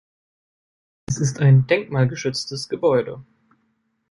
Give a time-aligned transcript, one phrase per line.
[1.05, 3.23] Es ist ein denkmalgeschütztes Gebäude.